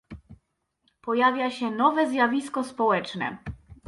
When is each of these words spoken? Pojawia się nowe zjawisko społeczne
Pojawia 1.01 1.51
się 1.51 1.71
nowe 1.71 2.09
zjawisko 2.09 2.63
społeczne 2.63 3.37